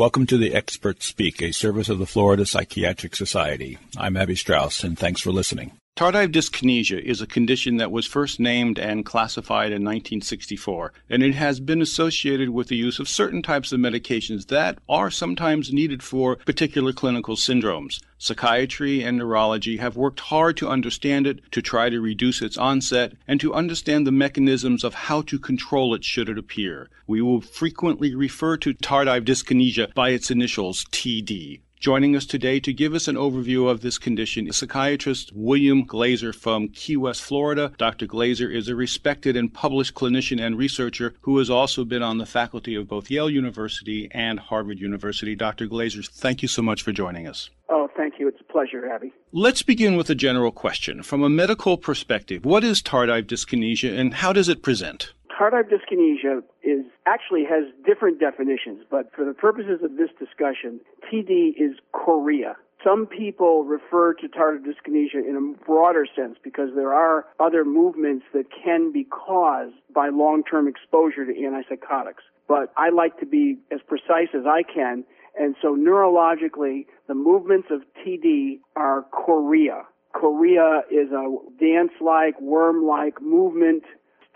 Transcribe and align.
Welcome 0.00 0.24
to 0.28 0.38
the 0.38 0.54
Experts 0.54 1.04
Speak, 1.04 1.42
a 1.42 1.52
service 1.52 1.90
of 1.90 1.98
the 1.98 2.06
Florida 2.06 2.46
Psychiatric 2.46 3.14
Society. 3.14 3.76
I'm 3.98 4.16
Abby 4.16 4.34
Strauss, 4.34 4.82
and 4.82 4.98
thanks 4.98 5.20
for 5.20 5.30
listening. 5.30 5.72
Tardive 6.00 6.32
dyskinesia 6.32 6.98
is 6.98 7.20
a 7.20 7.26
condition 7.26 7.76
that 7.76 7.92
was 7.92 8.06
first 8.06 8.40
named 8.40 8.78
and 8.78 9.04
classified 9.04 9.66
in 9.66 9.84
1964, 9.84 10.94
and 11.10 11.22
it 11.22 11.34
has 11.34 11.60
been 11.60 11.82
associated 11.82 12.48
with 12.48 12.68
the 12.68 12.76
use 12.76 12.98
of 12.98 13.06
certain 13.06 13.42
types 13.42 13.70
of 13.70 13.80
medications 13.80 14.46
that 14.46 14.78
are 14.88 15.10
sometimes 15.10 15.74
needed 15.74 16.02
for 16.02 16.36
particular 16.36 16.94
clinical 16.94 17.36
syndromes. 17.36 18.00
Psychiatry 18.16 19.02
and 19.02 19.18
neurology 19.18 19.76
have 19.76 19.94
worked 19.94 20.20
hard 20.20 20.56
to 20.56 20.70
understand 20.70 21.26
it, 21.26 21.40
to 21.52 21.60
try 21.60 21.90
to 21.90 22.00
reduce 22.00 22.40
its 22.40 22.56
onset, 22.56 23.12
and 23.28 23.38
to 23.38 23.52
understand 23.52 24.06
the 24.06 24.10
mechanisms 24.10 24.82
of 24.82 24.94
how 24.94 25.20
to 25.20 25.38
control 25.38 25.92
it 25.92 26.02
should 26.02 26.30
it 26.30 26.38
appear. 26.38 26.88
We 27.06 27.20
will 27.20 27.42
frequently 27.42 28.14
refer 28.14 28.56
to 28.56 28.72
tardive 28.72 29.26
dyskinesia 29.26 29.92
by 29.92 30.10
its 30.10 30.30
initials 30.30 30.86
TD. 30.92 31.60
Joining 31.80 32.14
us 32.14 32.26
today 32.26 32.60
to 32.60 32.74
give 32.74 32.92
us 32.92 33.08
an 33.08 33.16
overview 33.16 33.66
of 33.66 33.80
this 33.80 33.96
condition 33.96 34.46
is 34.46 34.58
psychiatrist 34.58 35.32
William 35.34 35.86
Glazer 35.86 36.34
from 36.34 36.68
Key 36.68 36.98
West, 36.98 37.22
Florida. 37.22 37.72
Dr. 37.78 38.06
Glazer 38.06 38.54
is 38.54 38.68
a 38.68 38.74
respected 38.74 39.34
and 39.34 39.50
published 39.54 39.94
clinician 39.94 40.44
and 40.44 40.58
researcher 40.58 41.14
who 41.22 41.38
has 41.38 41.48
also 41.48 41.86
been 41.86 42.02
on 42.02 42.18
the 42.18 42.26
faculty 42.26 42.74
of 42.74 42.86
both 42.86 43.10
Yale 43.10 43.30
University 43.30 44.10
and 44.10 44.38
Harvard 44.38 44.78
University. 44.78 45.34
Dr. 45.34 45.66
Glazer, 45.66 46.06
thank 46.06 46.42
you 46.42 46.48
so 46.48 46.60
much 46.60 46.82
for 46.82 46.92
joining 46.92 47.26
us. 47.26 47.48
Oh, 47.70 47.88
thank 47.96 48.20
you. 48.20 48.28
It's 48.28 48.42
a 48.42 48.52
pleasure, 48.52 48.86
Abby. 48.86 49.10
Let's 49.32 49.62
begin 49.62 49.96
with 49.96 50.10
a 50.10 50.14
general 50.14 50.52
question. 50.52 51.02
From 51.02 51.22
a 51.22 51.30
medical 51.30 51.78
perspective, 51.78 52.44
what 52.44 52.62
is 52.62 52.82
tardive 52.82 53.24
dyskinesia 53.24 53.98
and 53.98 54.12
how 54.12 54.34
does 54.34 54.50
it 54.50 54.62
present? 54.62 55.14
Tardive 55.40 55.70
dyskinesia 55.70 56.42
is 56.62 56.84
actually 57.06 57.44
has 57.44 57.64
different 57.86 58.20
definitions, 58.20 58.84
but 58.90 59.10
for 59.16 59.24
the 59.24 59.32
purposes 59.32 59.80
of 59.82 59.96
this 59.96 60.10
discussion, 60.18 60.80
TD 61.10 61.54
is 61.56 61.78
chorea. 61.92 62.56
Some 62.84 63.06
people 63.06 63.64
refer 63.64 64.12
to 64.14 64.28
tardive 64.28 64.66
dyskinesia 64.66 65.26
in 65.26 65.36
a 65.36 65.64
broader 65.64 66.06
sense 66.14 66.36
because 66.44 66.68
there 66.74 66.92
are 66.92 67.24
other 67.38 67.64
movements 67.64 68.26
that 68.34 68.46
can 68.62 68.92
be 68.92 69.04
caused 69.04 69.76
by 69.94 70.10
long-term 70.10 70.68
exposure 70.68 71.24
to 71.24 71.32
antipsychotics. 71.32 72.24
But 72.46 72.70
I 72.76 72.90
like 72.90 73.18
to 73.20 73.26
be 73.26 73.56
as 73.72 73.80
precise 73.88 74.28
as 74.34 74.44
I 74.46 74.62
can, 74.62 75.04
and 75.38 75.56
so 75.62 75.74
neurologically, 75.74 76.84
the 77.08 77.14
movements 77.14 77.68
of 77.70 77.80
TD 78.04 78.60
are 78.76 79.06
chorea. 79.10 79.84
Chorea 80.12 80.82
is 80.90 81.12
a 81.12 81.36
dance-like, 81.58 82.38
worm-like 82.40 83.22
movement 83.22 83.84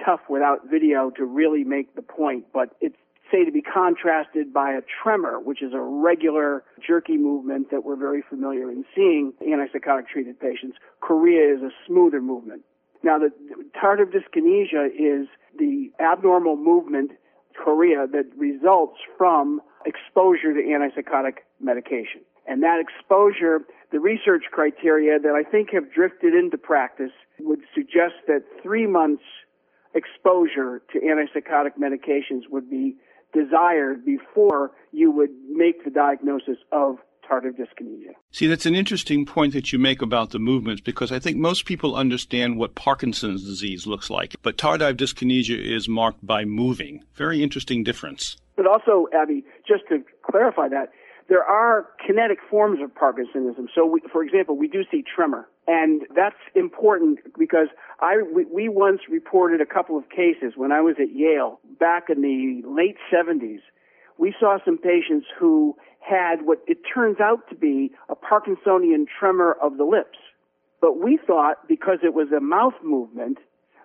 tough 0.04 0.20
without 0.28 0.68
video 0.70 1.10
to 1.10 1.24
really 1.24 1.64
make 1.64 1.94
the 1.94 2.02
point, 2.02 2.46
but 2.52 2.76
it's 2.80 2.96
say 3.32 3.44
to 3.44 3.50
be 3.50 3.62
contrasted 3.62 4.52
by 4.52 4.72
a 4.72 4.80
tremor, 5.02 5.40
which 5.40 5.62
is 5.62 5.72
a 5.72 5.80
regular 5.80 6.62
jerky 6.86 7.16
movement 7.16 7.70
that 7.70 7.84
we're 7.84 7.96
very 7.96 8.22
familiar 8.28 8.70
in 8.70 8.84
seeing 8.94 9.32
antipsychotic 9.42 10.06
treated 10.06 10.38
patients. 10.38 10.76
Chorea 11.00 11.54
is 11.54 11.62
a 11.62 11.70
smoother 11.86 12.20
movement. 12.20 12.62
Now, 13.02 13.18
the 13.18 13.30
tardive 13.76 14.12
dyskinesia 14.12 14.86
is 14.88 15.28
the 15.58 15.90
abnormal 16.00 16.56
movement, 16.56 17.12
chorea, 17.62 18.06
that 18.12 18.24
results 18.36 18.98
from 19.18 19.60
exposure 19.84 20.54
to 20.54 20.60
antipsychotic 20.60 21.38
medication. 21.60 22.22
And 22.46 22.62
that 22.62 22.78
exposure, 22.80 23.60
the 23.90 24.00
research 24.00 24.44
criteria 24.50 25.18
that 25.18 25.34
I 25.34 25.48
think 25.48 25.70
have 25.72 25.92
drifted 25.92 26.34
into 26.34 26.58
practice 26.58 27.12
would 27.40 27.60
suggest 27.74 28.14
that 28.26 28.42
three 28.62 28.86
months 28.86 29.22
exposure 29.94 30.82
to 30.92 31.00
antipsychotic 31.00 31.72
medications 31.80 32.42
would 32.50 32.68
be 32.68 32.96
desired 33.32 34.04
before 34.04 34.72
you 34.92 35.10
would 35.10 35.30
make 35.50 35.84
the 35.84 35.90
diagnosis 35.90 36.58
of 36.72 36.98
tardive 37.28 37.56
dyskinesia. 37.58 38.12
See, 38.32 38.46
that's 38.46 38.66
an 38.66 38.74
interesting 38.74 39.24
point 39.24 39.52
that 39.54 39.72
you 39.72 39.78
make 39.78 40.02
about 40.02 40.30
the 40.30 40.38
movements 40.38 40.82
because 40.82 41.10
I 41.10 41.18
think 41.18 41.36
most 41.36 41.64
people 41.64 41.96
understand 41.96 42.58
what 42.58 42.74
Parkinson's 42.74 43.44
disease 43.44 43.86
looks 43.86 44.10
like, 44.10 44.36
but 44.42 44.56
tardive 44.56 44.96
dyskinesia 44.96 45.58
is 45.58 45.88
marked 45.88 46.24
by 46.24 46.44
moving. 46.44 47.02
Very 47.14 47.42
interesting 47.42 47.82
difference. 47.82 48.36
But 48.56 48.66
also, 48.66 49.06
Abby, 49.12 49.44
just 49.66 49.84
to 49.88 50.04
clarify 50.22 50.68
that, 50.68 50.90
there 51.28 51.44
are 51.44 51.86
kinetic 52.04 52.38
forms 52.50 52.80
of 52.82 52.94
Parkinsonism. 52.94 53.66
So, 53.74 53.86
we, 53.86 54.00
for 54.12 54.22
example, 54.22 54.56
we 54.56 54.68
do 54.68 54.84
see 54.90 55.02
tremor. 55.02 55.48
And 55.66 56.02
that's 56.14 56.36
important 56.54 57.20
because 57.38 57.68
I, 58.00 58.22
we, 58.34 58.44
we 58.44 58.68
once 58.68 59.00
reported 59.10 59.60
a 59.60 59.66
couple 59.66 59.96
of 59.96 60.08
cases 60.10 60.52
when 60.56 60.72
I 60.72 60.82
was 60.82 60.96
at 61.00 61.14
Yale 61.14 61.60
back 61.80 62.04
in 62.10 62.20
the 62.20 62.62
late 62.68 62.96
70s. 63.12 63.60
We 64.18 64.34
saw 64.38 64.58
some 64.64 64.76
patients 64.76 65.26
who 65.38 65.76
had 66.00 66.42
what 66.42 66.58
it 66.66 66.78
turns 66.92 67.18
out 67.18 67.48
to 67.48 67.54
be 67.54 67.92
a 68.10 68.14
Parkinsonian 68.14 69.06
tremor 69.18 69.56
of 69.62 69.78
the 69.78 69.84
lips. 69.84 70.18
But 70.80 71.02
we 71.02 71.18
thought 71.26 71.66
because 71.66 72.00
it 72.02 72.12
was 72.12 72.28
a 72.30 72.40
mouth 72.40 72.74
movement 72.82 73.38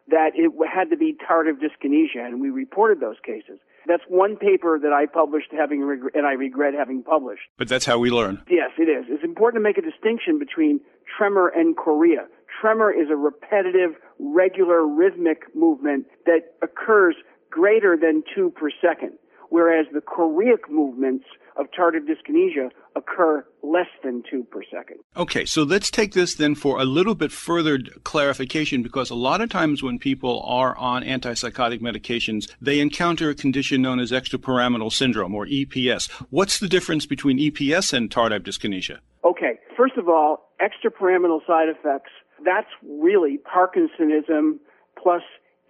that 0.09 0.31
it 0.35 0.51
had 0.67 0.89
to 0.89 0.97
be 0.97 1.16
tardive 1.16 1.59
dyskinesia, 1.61 2.25
and 2.25 2.41
we 2.41 2.50
reported 2.50 3.00
those 3.00 3.17
cases. 3.23 3.59
That's 3.88 4.03
one 4.07 4.35
paper 4.38 4.79
that 4.81 4.94
I 4.94 5.06
published 5.06 5.51
having 5.51 5.84
reg- 5.84 6.13
and 6.13 6.25
I 6.25 6.34
regret 6.34 6.73
having 6.73 7.03
published. 7.03 7.41
But 7.57 7.67
that's 7.67 7.85
how 7.85 7.97
we 8.00 8.09
learn. 8.12 8.41
Yes, 8.50 8.72
it 8.78 8.90
is. 8.90 9.06
It's 9.09 9.23
important 9.23 9.62
to 9.62 9.63
make 9.63 9.78
a 9.78 9.81
distinction 9.81 10.40
between 10.40 10.79
tremor 11.17 11.47
and 11.47 11.75
chorea. 11.75 12.28
Tremor 12.62 12.91
is 12.91 13.09
a 13.09 13.16
repetitive, 13.16 13.91
regular, 14.19 14.85
rhythmic 14.85 15.44
movement 15.56 16.06
that 16.25 16.41
occurs 16.62 17.16
greater 17.50 17.97
than 17.97 18.23
two 18.35 18.51
per 18.51 18.69
second, 18.81 19.13
whereas 19.50 19.86
the 19.94 20.02
choreic 20.02 20.70
movements 20.70 21.26
of 21.58 21.68
tardive 21.78 22.08
dyskinesia 22.08 22.70
occur 22.96 23.46
less 23.64 23.88
than 24.04 24.24
two 24.30 24.44
per 24.46 24.62
second. 24.64 24.98
Okay, 25.18 25.46
so 25.46 25.64
let's 25.64 25.92
take 25.92 26.14
this 26.14 26.36
then 26.36 26.56
for 26.56 26.80
a 26.80 26.86
little 26.86 27.16
bit 27.16 27.32
further 27.32 27.80
clarification 28.04 28.82
because 28.82 29.10
a 29.10 29.16
lot 29.16 29.42
of 29.42 29.50
times 29.50 29.84
when 29.84 30.00
people 30.00 30.42
are 30.46 30.78
on 30.78 31.04
antipsychotic 31.04 31.82
medications, 31.82 32.50
they 32.62 32.80
encounter 32.80 33.30
a 33.30 33.36
condition 33.36 33.82
known 33.82 34.00
as 34.00 34.12
extrapyramidal 34.12 34.92
syndrome 34.92 35.36
or 35.36 35.46
EPS. 35.46 36.10
What's 36.30 36.60
the 36.60 36.70
difference 36.70 37.06
between 37.06 37.38
EPS 37.38 37.94
and 37.94 38.10
tardive 38.10 38.42
dyskinesia? 38.44 39.00
Okay, 39.26 39.60
first 39.76 39.98
of 39.98 40.08
all, 40.08 40.50
extrapyramidal 40.62 41.46
side 41.46 41.68
effects, 41.70 42.12
that's 42.46 42.70
really 42.88 43.38
Parkinsonism 43.38 44.60
plus 45.02 45.22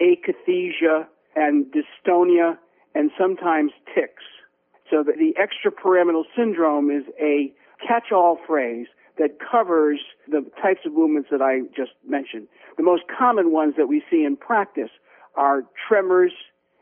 akathisia 0.01 1.07
and 1.35 1.65
dystonia 1.65 2.57
and 2.95 3.11
sometimes 3.17 3.71
tics. 3.93 4.23
So 4.89 5.03
the, 5.03 5.13
the 5.13 5.35
extrapyramidal 5.39 6.23
syndrome 6.35 6.89
is 6.89 7.03
a 7.21 7.53
catch-all 7.87 8.39
phrase 8.47 8.87
that 9.17 9.37
covers 9.39 9.99
the 10.27 10.45
types 10.61 10.81
of 10.85 10.93
movements 10.93 11.29
that 11.31 11.41
I 11.41 11.61
just 11.75 11.91
mentioned. 12.07 12.47
The 12.77 12.83
most 12.83 13.03
common 13.15 13.51
ones 13.51 13.75
that 13.77 13.87
we 13.87 14.01
see 14.09 14.23
in 14.23 14.37
practice 14.37 14.89
are 15.35 15.63
tremors 15.87 16.31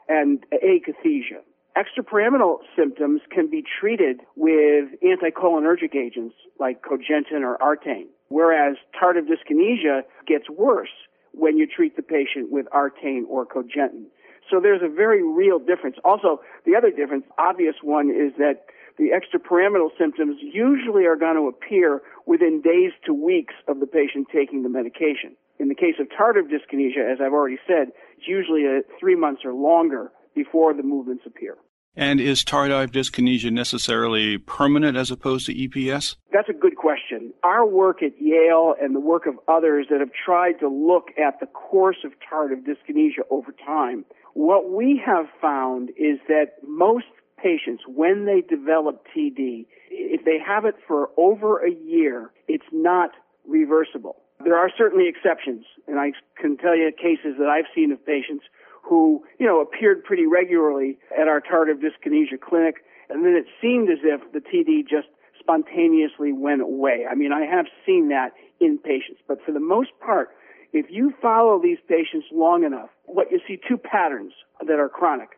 and 0.07 0.45
akathisia. 0.53 1.41
Extrapyramidal 1.75 2.57
symptoms 2.75 3.21
can 3.31 3.49
be 3.49 3.63
treated 3.79 4.21
with 4.35 4.85
anticholinergic 5.03 5.95
agents 5.95 6.35
like 6.59 6.81
cogentin 6.81 7.41
or 7.41 7.57
Artane, 7.57 8.07
whereas 8.29 8.77
tardive 8.99 9.27
dyskinesia 9.27 10.01
gets 10.25 10.49
worse 10.49 10.89
when 11.33 11.57
you 11.57 11.67
treat 11.67 11.95
the 11.95 12.01
patient 12.01 12.51
with 12.51 12.65
Artane 12.67 13.23
or 13.29 13.45
cogentin. 13.45 14.05
So 14.49 14.59
there's 14.61 14.81
a 14.81 14.93
very 14.93 15.23
real 15.23 15.59
difference. 15.59 15.97
Also, 16.03 16.39
the 16.65 16.75
other 16.75 16.91
difference, 16.91 17.25
obvious 17.37 17.75
one, 17.83 18.09
is 18.09 18.33
that 18.37 18.65
the 18.97 19.11
extrapyramidal 19.13 19.89
symptoms 19.97 20.37
usually 20.41 21.05
are 21.05 21.15
going 21.15 21.35
to 21.35 21.47
appear 21.47 22.01
within 22.25 22.61
days 22.61 22.91
to 23.05 23.13
weeks 23.13 23.53
of 23.67 23.79
the 23.79 23.85
patient 23.85 24.27
taking 24.33 24.63
the 24.63 24.69
medication. 24.69 25.35
In 25.59 25.69
the 25.69 25.75
case 25.75 25.95
of 25.99 26.07
tardive 26.07 26.49
dyskinesia, 26.49 27.11
as 27.11 27.19
I've 27.21 27.33
already 27.33 27.59
said, 27.67 27.89
it's 28.17 28.27
usually 28.27 28.65
a 28.65 28.81
three 28.99 29.15
months 29.15 29.41
or 29.45 29.53
longer 29.53 30.11
before 30.35 30.73
the 30.73 30.83
movements 30.83 31.23
appear. 31.25 31.57
And 31.95 32.21
is 32.21 32.43
tardive 32.43 32.91
dyskinesia 32.91 33.51
necessarily 33.51 34.37
permanent 34.37 34.95
as 34.95 35.09
opposed 35.09 35.47
to 35.47 35.53
EPS? 35.53 36.15
That's 36.31 36.47
a 36.47 36.53
good 36.53 36.75
question. 36.75 37.33
Our 37.43 37.65
work 37.65 38.03
at 38.03 38.11
Yale 38.21 38.75
and 38.79 38.95
the 38.95 38.99
work 38.99 39.25
of 39.25 39.33
others 39.47 39.87
that 39.89 39.99
have 39.99 40.11
tried 40.13 40.59
to 40.59 40.69
look 40.69 41.07
at 41.17 41.39
the 41.39 41.47
course 41.47 41.97
of 42.05 42.11
tardive 42.31 42.63
dyskinesia 42.67 43.25
over 43.31 43.51
time 43.65 44.05
what 44.37 44.69
we 44.69 45.01
have 45.03 45.25
found 45.41 45.89
is 45.97 46.19
that 46.27 46.61
most 46.61 47.09
patients, 47.41 47.81
when 47.87 48.25
they 48.27 48.41
develop 48.41 49.03
TD, 49.09 49.65
if 49.89 50.25
they 50.25 50.37
have 50.37 50.63
it 50.63 50.75
for 50.87 51.09
over 51.17 51.65
a 51.65 51.71
year, 51.71 52.29
it's 52.47 52.69
not 52.71 53.09
reversible. 53.47 54.17
There 54.43 54.55
are 54.55 54.69
certainly 54.77 55.09
exceptions, 55.09 55.65
and 55.87 55.99
I 55.99 56.11
can 56.39 56.55
tell 56.55 56.75
you 56.75 56.91
cases 56.91 57.33
that 57.39 57.47
I've 57.49 57.65
seen 57.73 57.91
of 57.91 58.05
patients 58.05 58.45
who, 58.83 59.23
you 59.39 59.47
know, 59.47 59.59
appeared 59.59 60.03
pretty 60.03 60.27
regularly 60.27 60.99
at 61.19 61.27
our 61.27 61.41
tardive 61.41 61.81
dyskinesia 61.81 62.39
clinic, 62.39 62.75
and 63.09 63.25
then 63.25 63.33
it 63.33 63.45
seemed 63.59 63.89
as 63.89 63.99
if 64.03 64.21
the 64.33 64.39
TD 64.39 64.87
just 64.87 65.07
spontaneously 65.39 66.31
went 66.31 66.61
away. 66.61 67.05
I 67.09 67.15
mean, 67.15 67.31
I 67.31 67.45
have 67.45 67.65
seen 67.87 68.09
that 68.09 68.33
in 68.59 68.77
patients, 68.77 69.21
but 69.27 69.39
for 69.43 69.51
the 69.51 69.59
most 69.59 69.89
part, 69.99 70.29
if 70.77 70.87
you 70.89 71.13
follow 71.21 71.59
these 71.61 71.79
patients 71.87 72.27
long 72.31 72.63
enough, 72.63 72.89
what 73.05 73.31
you 73.31 73.39
see 73.47 73.59
two 73.67 73.77
patterns 73.77 74.33
that 74.65 74.79
are 74.79 74.89
chronic. 74.89 75.29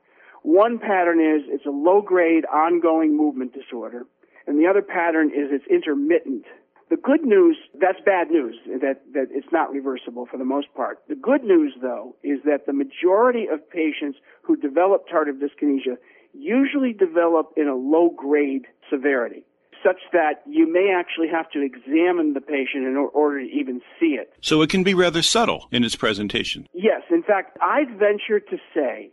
One 0.44 0.80
pattern 0.80 1.20
is 1.20 1.44
it's 1.48 1.66
a 1.66 1.72
low 1.72 2.02
grade 2.02 2.46
ongoing 2.46 3.16
movement 3.16 3.54
disorder, 3.54 4.06
and 4.48 4.60
the 4.60 4.68
other 4.68 4.82
pattern 4.82 5.30
is 5.30 5.50
it's 5.52 5.68
intermittent. 5.68 6.46
The 6.90 6.98
good 6.98 7.24
news, 7.24 7.58
that's 7.80 8.00
bad 8.04 8.32
news, 8.32 8.56
that, 8.66 9.02
that 9.14 9.28
it's 9.30 9.52
not 9.52 9.72
reversible 9.72 10.26
for 10.26 10.38
the 10.38 10.46
most 10.46 10.74
part. 10.74 11.00
The 11.08 11.16
good 11.16 11.44
news, 11.44 11.74
though, 11.82 12.16
is 12.24 12.40
that 12.46 12.66
the 12.66 12.74
majority 12.74 13.46
of 13.52 13.70
patients 13.70 14.18
who 14.42 14.58
develop 14.58 15.08
tardive 15.08 15.40
dyskinesia 15.40 15.98
usually 16.34 16.94
develop 16.94 17.54
in 17.58 17.68
a 17.68 17.76
low 17.76 18.10
grade 18.10 18.66
severity 18.90 19.44
such 19.84 20.00
that 20.12 20.42
you 20.48 20.72
may 20.72 20.94
actually 20.96 21.28
have 21.30 21.50
to 21.52 21.62
examine 21.62 22.34
the 22.34 22.42
patient 22.42 22.86
in 22.86 22.96
order 22.98 23.42
to 23.42 23.48
even 23.48 23.82
see 24.00 24.18
it. 24.20 24.34
So 24.42 24.62
it 24.62 24.70
can 24.70 24.84
be 24.84 24.94
rather 24.94 25.22
subtle 25.22 25.68
in 25.72 25.84
its 25.84 25.96
presentation. 25.96 26.68
Yes. 26.74 27.02
In 27.10 27.24
fact, 27.24 27.58
I'd 27.62 27.98
venture 27.98 28.40
to 28.40 28.58
say 28.74 29.12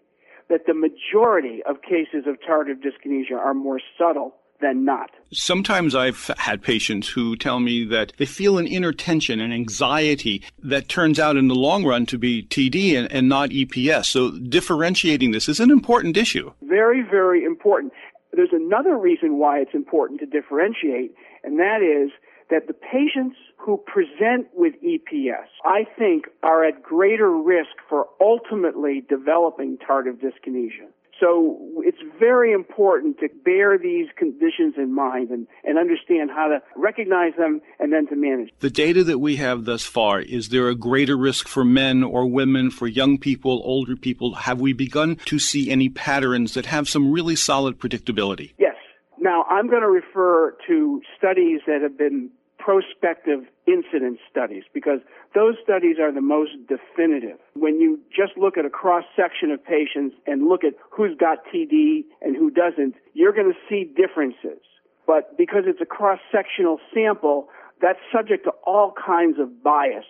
that 0.48 0.66
the 0.66 0.74
majority 0.74 1.62
of 1.68 1.82
cases 1.82 2.26
of 2.26 2.36
tardive 2.48 2.80
dyskinesia 2.82 3.36
are 3.36 3.54
more 3.54 3.80
subtle 3.98 4.34
than 4.60 4.84
not. 4.84 5.10
Sometimes 5.32 5.94
I've 5.94 6.30
had 6.38 6.62
patients 6.62 7.08
who 7.08 7.36
tell 7.36 7.60
me 7.60 7.84
that 7.84 8.12
they 8.16 8.26
feel 8.26 8.58
an 8.58 8.66
inner 8.66 8.92
tension 8.92 9.40
and 9.40 9.52
anxiety 9.52 10.42
that 10.62 10.88
turns 10.88 11.18
out 11.18 11.36
in 11.36 11.48
the 11.48 11.54
long 11.54 11.84
run 11.84 12.06
to 12.06 12.18
be 12.18 12.44
TD 12.44 12.96
and, 12.96 13.10
and 13.12 13.28
not 13.28 13.50
EPS. 13.50 14.06
So 14.06 14.30
differentiating 14.30 15.32
this 15.32 15.48
is 15.48 15.60
an 15.60 15.70
important 15.70 16.16
issue. 16.16 16.52
Very, 16.62 17.02
very 17.02 17.44
important. 17.44 17.92
There's 18.32 18.52
another 18.52 18.96
reason 18.96 19.38
why 19.38 19.60
it's 19.60 19.74
important 19.74 20.20
to 20.20 20.26
differentiate, 20.26 21.14
and 21.42 21.58
that 21.58 21.80
is 21.82 22.10
that 22.50 22.66
the 22.66 22.74
patients 22.74 23.36
who 23.56 23.76
present 23.86 24.46
with 24.54 24.74
EPS, 24.82 25.46
I 25.64 25.84
think, 25.98 26.26
are 26.42 26.64
at 26.64 26.82
greater 26.82 27.30
risk 27.30 27.70
for 27.88 28.06
ultimately 28.20 29.02
developing 29.08 29.78
tardive 29.78 30.20
dyskinesia. 30.22 30.88
So 31.20 31.58
it's 31.78 31.98
very 32.18 32.52
important 32.52 33.18
to 33.20 33.28
bear 33.44 33.78
these 33.78 34.06
conditions 34.16 34.74
in 34.76 34.94
mind 34.94 35.30
and, 35.30 35.46
and 35.64 35.78
understand 35.78 36.30
how 36.30 36.48
to 36.48 36.60
recognize 36.76 37.32
them 37.38 37.60
and 37.78 37.92
then 37.92 38.06
to 38.08 38.16
manage. 38.16 38.50
The 38.60 38.70
data 38.70 39.02
that 39.04 39.18
we 39.18 39.36
have 39.36 39.64
thus 39.64 39.84
far, 39.84 40.20
is 40.20 40.50
there 40.50 40.68
a 40.68 40.74
greater 40.74 41.16
risk 41.16 41.48
for 41.48 41.64
men 41.64 42.02
or 42.02 42.26
women, 42.26 42.70
for 42.70 42.86
young 42.86 43.18
people, 43.18 43.62
older 43.64 43.96
people? 43.96 44.34
Have 44.34 44.60
we 44.60 44.72
begun 44.72 45.16
to 45.26 45.38
see 45.38 45.70
any 45.70 45.88
patterns 45.88 46.54
that 46.54 46.66
have 46.66 46.88
some 46.88 47.10
really 47.10 47.36
solid 47.36 47.78
predictability? 47.78 48.52
Yes. 48.58 48.74
Now, 49.18 49.44
I'm 49.44 49.68
going 49.68 49.82
to 49.82 49.88
refer 49.88 50.56
to 50.66 51.00
studies 51.16 51.60
that 51.66 51.80
have 51.80 51.96
been 51.96 52.30
prospective 52.66 53.46
incident 53.68 54.18
studies 54.28 54.64
because 54.74 54.98
those 55.36 55.54
studies 55.62 55.98
are 56.00 56.10
the 56.12 56.20
most 56.20 56.50
definitive. 56.66 57.38
When 57.54 57.80
you 57.80 58.00
just 58.10 58.36
look 58.36 58.58
at 58.58 58.64
a 58.64 58.70
cross 58.70 59.04
section 59.14 59.52
of 59.52 59.64
patients 59.64 60.16
and 60.26 60.48
look 60.48 60.64
at 60.64 60.74
who's 60.90 61.16
got 61.16 61.46
TD 61.46 62.02
and 62.22 62.34
who 62.34 62.50
doesn't, 62.50 62.96
you're 63.14 63.32
going 63.32 63.52
to 63.52 63.58
see 63.68 63.84
differences. 63.84 64.58
But 65.06 65.38
because 65.38 65.62
it's 65.66 65.80
a 65.80 65.86
cross 65.86 66.18
sectional 66.32 66.80
sample, 66.92 67.48
that's 67.80 68.00
subject 68.12 68.42
to 68.46 68.52
all 68.66 68.92
kinds 68.92 69.38
of 69.38 69.62
bias. 69.62 70.06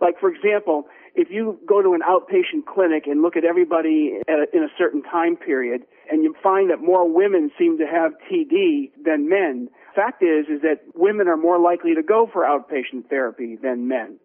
Like, 0.00 0.20
for 0.20 0.30
example, 0.30 0.86
if 1.16 1.28
you 1.30 1.58
go 1.66 1.82
to 1.82 1.94
an 1.94 2.02
outpatient 2.08 2.66
clinic 2.72 3.08
and 3.08 3.22
look 3.22 3.36
at 3.36 3.44
everybody 3.44 4.20
a, 4.28 4.56
in 4.56 4.62
a 4.62 4.68
certain 4.78 5.02
time 5.02 5.34
period, 5.34 5.82
and 6.08 6.22
you 6.22 6.36
find 6.40 6.70
that 6.70 6.80
more 6.80 7.10
women 7.10 7.50
seem 7.58 7.78
to 7.78 7.86
have 7.86 8.12
TD 8.30 8.92
than 9.02 9.28
men, 9.28 9.70
fact 9.96 10.22
is, 10.22 10.46
is 10.48 10.62
that 10.62 10.82
women 10.94 11.26
are 11.26 11.36
more 11.36 11.58
likely 11.58 11.94
to 11.94 12.02
go 12.02 12.28
for 12.32 12.42
outpatient 12.42 13.08
therapy 13.08 13.56
than 13.56 13.88
men. 13.88 14.18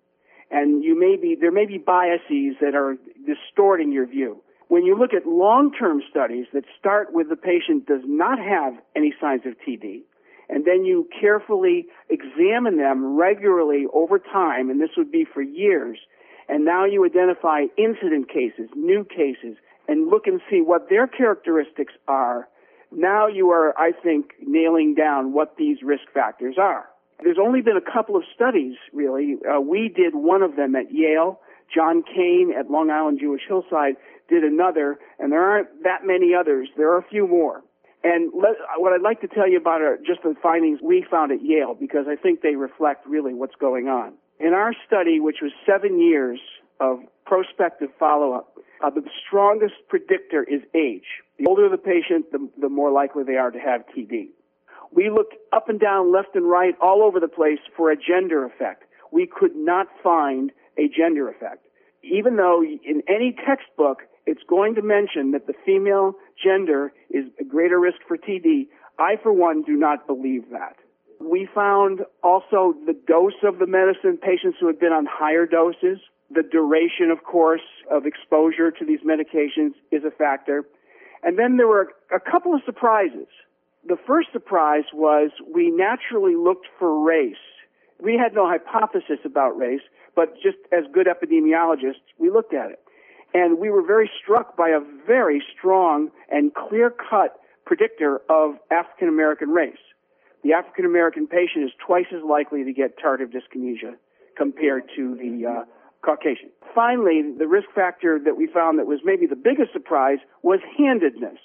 And 0.52 0.84
you 0.84 1.00
may 1.00 1.16
be, 1.16 1.36
there 1.40 1.52
may 1.52 1.66
be 1.66 1.78
biases 1.78 2.58
that 2.60 2.76
are 2.76 2.98
distorting 3.26 3.92
your 3.94 4.06
view. 4.06 4.44
When 4.68 4.86
you 4.86 4.98
look 4.98 5.14
at 5.14 5.26
long-term 5.26 6.02
studies 6.10 6.46
that 6.54 6.66
start 6.78 7.14
with 7.14 7.30
the 7.30 7.36
patient 7.36 7.88
does 7.88 8.02
not 8.06 8.38
have 8.38 8.74
any 8.96 9.14
signs 9.20 9.42
of 9.46 9.54
TD, 9.68 10.02
and 10.50 10.66
then 10.66 10.84
you 10.84 11.08
carefully 11.20 11.88
examine 12.10 12.78
them 12.78 13.16
regularly 13.16 13.86
over 13.94 14.20
time, 14.20 14.70
and 14.70 14.82
this 14.82 14.92
would 14.98 15.12
be 15.12 15.26
for 15.26 15.42
years, 15.42 15.98
and 16.50 16.66
now 16.66 16.84
you 16.86 17.06
identify 17.06 17.64
incident 17.78 18.28
cases, 18.28 18.70
new 18.76 19.06
cases, 19.06 19.56
and 19.88 20.10
look 20.10 20.28
and 20.28 20.42
see 20.50 20.62
what 20.62 20.90
their 20.90 21.08
characteristics 21.08 21.94
are 22.08 22.48
now 22.92 23.28
you 23.28 23.50
are, 23.52 23.78
I 23.78 23.92
think, 23.92 24.32
nailing 24.46 24.96
down 24.96 25.34
what 25.34 25.58
these 25.58 25.78
risk 25.84 26.04
factors 26.14 26.56
are. 26.58 26.86
There's 27.24 27.38
only 27.40 27.62
been 27.62 27.78
a 27.78 27.92
couple 27.92 28.16
of 28.16 28.24
studies, 28.34 28.76
really. 28.94 29.38
Uh, 29.48 29.62
we 29.62 29.90
did 29.90 30.16
one 30.16 30.42
of 30.42 30.56
them 30.56 30.76
at 30.76 30.92
Yale. 30.92 31.40
John 31.74 32.04
Kane 32.04 32.54
at 32.58 32.70
Long 32.70 32.90
Island 32.90 33.20
Jewish 33.22 33.44
Hillside 33.48 33.96
did 34.28 34.44
another, 34.44 35.00
and 35.20 35.32
there 35.32 35.44
aren't 35.44 35.84
that 35.84 36.00
many 36.04 36.34
others. 36.34 36.68
There 36.76 36.92
are 36.92 36.98
a 36.98 37.08
few 37.08 37.28
more. 37.28 37.62
And 38.04 38.32
let, 38.34 38.54
what 38.78 38.94
I'd 38.94 39.02
like 39.02 39.22
to 39.22 39.28
tell 39.28 39.48
you 39.48 39.58
about 39.58 39.82
are 39.82 39.98
just 39.98 40.24
the 40.24 40.36
findings 40.42 40.80
we 40.82 41.06
found 41.10 41.32
at 41.32 41.44
Yale, 41.44 41.76
because 41.80 42.08
I 42.10 42.16
think 42.16 42.42
they 42.42 42.56
reflect 42.56 43.06
really 43.06 43.34
what's 43.34 43.56
going 43.56 43.88
on. 43.88 44.14
In 44.40 44.54
our 44.54 44.74
study, 44.88 45.20
which 45.20 45.38
was 45.42 45.52
seven 45.66 46.02
years 46.02 46.40
of 46.80 47.00
prospective 47.26 47.90
follow-up, 48.00 48.58
uh, 48.84 48.90
the 48.90 49.04
strongest 49.28 49.76
predictor 49.88 50.44
is 50.44 50.62
age. 50.74 51.06
The 51.42 51.50
older 51.50 51.70
the 51.70 51.78
patient, 51.78 52.32
the, 52.32 52.50
the 52.60 52.70
more 52.70 52.92
likely 52.92 53.24
they 53.24 53.38
are 53.38 53.50
to 53.50 53.58
have 53.58 53.82
TD. 53.98 54.30
We 54.92 55.10
looked 55.10 55.34
up 55.52 55.70
and 55.70 55.80
down, 55.80 56.14
left 56.14 56.36
and 56.36 56.48
right, 56.48 56.76
all 56.80 57.02
over 57.02 57.20
the 57.20 57.28
place 57.28 57.58
for 57.76 57.90
a 57.90 57.96
gender 57.96 58.46
effect. 58.46 58.84
We 59.12 59.26
could 59.26 59.56
not 59.56 59.88
find 60.04 60.52
a 60.78 60.88
gender 60.88 61.30
effect. 61.30 61.66
Even 62.04 62.36
though 62.36 62.62
in 62.62 63.02
any 63.10 63.36
textbook 63.46 64.04
it's 64.28 64.44
going 64.48 64.76
to 64.76 64.84
mention 64.84 65.32
that 65.32 65.48
the 65.48 65.54
female 65.66 66.14
gender 66.42 66.94
is 67.10 67.26
a 67.40 67.44
greater 67.44 67.80
risk 67.80 67.98
for 68.08 68.18
TD, 68.18 68.68
I 69.00 69.16
for 69.24 69.34
one 69.34 69.64
do 69.64 69.74
not 69.74 70.06
believe 70.06 70.44
that. 70.52 70.76
We 71.20 71.50
found 71.56 72.02
also 72.24 72.76
the 72.86 72.96
dose 73.08 73.42
of 73.44 73.58
the 73.58 73.66
medicine, 73.66 74.20
patients 74.22 74.58
who 74.60 74.68
had 74.68 74.80
been 74.80 74.94
on 74.94 75.08
higher 75.10 75.48
doses, 75.48 76.00
the 76.30 76.44
duration, 76.44 77.10
of 77.12 77.24
course, 77.24 77.66
of 77.90 78.06
exposure 78.06 78.70
to 78.70 78.86
these 78.86 79.00
medications 79.00 79.74
is 79.92 80.04
a 80.04 80.12
factor. 80.12 80.66
And 81.24 81.38
then 81.38 81.58
there 81.58 81.68
were 81.68 81.90
a 82.14 82.20
couple 82.20 82.54
of 82.54 82.62
surprises. 82.66 83.28
The 83.88 83.98
first 84.08 84.30
surprise 84.32 84.86
was 84.94 85.32
we 85.54 85.72
naturally 85.72 86.36
looked 86.36 86.68
for 86.80 87.04
race. 87.04 87.36
We 88.00 88.18
had 88.18 88.34
no 88.34 88.48
hypothesis 88.48 89.20
about 89.26 89.58
race, 89.58 89.82
but 90.16 90.36
just 90.36 90.58
as 90.72 90.84
good 90.92 91.08
epidemiologists, 91.08 92.02
we 92.18 92.30
looked 92.30 92.54
at 92.54 92.72
it. 92.72 92.80
And 93.34 93.60
we 93.60 93.70
were 93.70 93.86
very 93.86 94.10
struck 94.22 94.58
by 94.58 94.70
a 94.70 94.80
very 95.08 95.42
strong 95.58 96.10
and 96.30 96.54
clear 96.54 96.90
cut 96.90 97.40
predictor 97.66 98.22
of 98.30 98.56
African 98.72 99.08
American 99.08 99.50
race. 99.50 99.78
The 100.44 100.54
African 100.54 100.86
American 100.86 101.28
patient 101.28 101.66
is 101.66 101.72
twice 101.86 102.08
as 102.12 102.24
likely 102.28 102.64
to 102.64 102.74
get 102.74 102.98
tardive 103.00 103.32
dyskinesia 103.32 103.96
compared 104.36 104.90
to 104.96 105.16
the 105.16 105.46
uh, 105.48 105.64
Caucasian. 106.04 106.50
Finally, 106.74 107.22
the 107.38 107.48
risk 107.48 107.68
factor 107.76 108.20
that 108.20 108.38
we 108.38 108.48
found 108.48 108.80
that 108.80 108.88
was 108.88 109.00
maybe 109.04 109.26
the 109.26 109.36
biggest 109.36 109.72
surprise 109.74 110.20
was 110.42 110.60
handedness. 110.78 111.38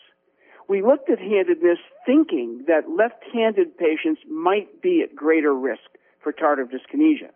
We 0.68 0.82
looked 0.82 1.10
at 1.10 1.18
handedness 1.18 1.78
thinking 2.04 2.64
that 2.66 2.90
left-handed 2.90 3.76
patients 3.78 4.20
might 4.28 4.80
be 4.82 5.02
at 5.02 5.14
greater 5.14 5.54
risk 5.54 5.82
for 6.22 6.32
tardive 6.32 6.70
dyskinesia. 6.72 7.30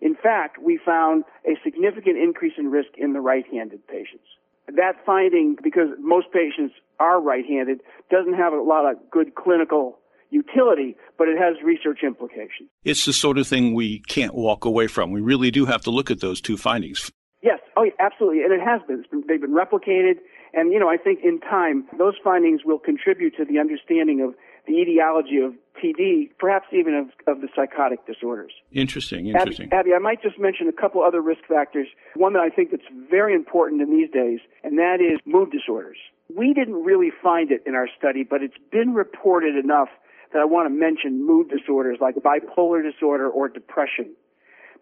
In 0.00 0.14
fact, 0.14 0.58
we 0.62 0.78
found 0.84 1.24
a 1.44 1.56
significant 1.64 2.18
increase 2.18 2.52
in 2.58 2.70
risk 2.70 2.90
in 2.96 3.12
the 3.12 3.20
right-handed 3.20 3.86
patients. 3.88 4.26
That 4.68 4.94
finding, 5.04 5.56
because 5.62 5.88
most 5.98 6.26
patients 6.32 6.74
are 7.00 7.20
right-handed, 7.20 7.80
doesn't 8.10 8.34
have 8.34 8.52
a 8.52 8.60
lot 8.60 8.84
of 8.90 8.98
good 9.10 9.34
clinical 9.34 9.98
utility, 10.30 10.96
but 11.18 11.28
it 11.28 11.38
has 11.38 11.56
research 11.64 12.00
implications. 12.02 12.68
It's 12.84 13.04
the 13.04 13.12
sort 13.12 13.38
of 13.38 13.46
thing 13.46 13.74
we 13.74 14.00
can't 14.00 14.34
walk 14.34 14.64
away 14.64 14.86
from. 14.86 15.10
We 15.10 15.20
really 15.20 15.50
do 15.50 15.66
have 15.66 15.82
to 15.82 15.90
look 15.90 16.10
at 16.10 16.20
those 16.20 16.40
two 16.40 16.56
findings. 16.56 17.10
Yes, 17.42 17.60
oh, 17.76 17.84
yeah, 17.84 17.92
absolutely, 18.00 18.42
and 18.42 18.52
it 18.52 18.60
has 18.60 18.80
been. 18.88 19.04
been. 19.10 19.22
They've 19.28 19.40
been 19.40 19.54
replicated, 19.54 20.18
and 20.52 20.72
you 20.72 20.80
know, 20.80 20.88
I 20.88 20.96
think 20.96 21.20
in 21.22 21.38
time 21.40 21.86
those 21.96 22.14
findings 22.22 22.62
will 22.64 22.78
contribute 22.78 23.36
to 23.36 23.44
the 23.44 23.58
understanding 23.58 24.20
of 24.20 24.34
the 24.66 24.74
etiology 24.80 25.38
of 25.38 25.54
TD, 25.78 26.30
perhaps 26.38 26.66
even 26.72 26.94
of, 26.94 27.06
of 27.32 27.40
the 27.40 27.48
psychotic 27.54 28.04
disorders. 28.06 28.52
Interesting, 28.72 29.26
interesting. 29.26 29.66
Abby, 29.66 29.76
Abby, 29.76 29.94
I 29.94 29.98
might 29.98 30.22
just 30.22 30.38
mention 30.38 30.68
a 30.68 30.72
couple 30.72 31.02
other 31.02 31.20
risk 31.20 31.42
factors. 31.46 31.86
One 32.16 32.32
that 32.32 32.40
I 32.40 32.48
think 32.48 32.70
that's 32.70 32.88
very 33.10 33.34
important 33.34 33.82
in 33.82 33.90
these 33.90 34.10
days, 34.10 34.40
and 34.64 34.78
that 34.78 34.98
is 35.00 35.20
mood 35.24 35.50
disorders. 35.52 35.98
We 36.34 36.52
didn't 36.52 36.82
really 36.82 37.12
find 37.22 37.52
it 37.52 37.62
in 37.66 37.74
our 37.74 37.88
study, 37.96 38.24
but 38.28 38.42
it's 38.42 38.58
been 38.72 38.94
reported 38.94 39.54
enough 39.54 39.88
that 40.36 40.42
I 40.42 40.44
want 40.44 40.66
to 40.66 40.70
mention 40.70 41.26
mood 41.26 41.48
disorders 41.48 41.96
like 41.98 42.16
bipolar 42.16 42.82
disorder 42.82 43.26
or 43.26 43.48
depression. 43.48 44.14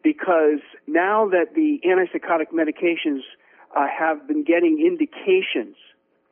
Because 0.03 0.59
now 0.89 1.29
that 1.29 1.55
the 1.55 1.81
antipsychotic 1.87 2.51
medications 2.53 3.21
uh, 3.75 3.87
have 3.87 4.27
been 4.27 4.43
getting 4.43 4.85
indications 4.85 5.77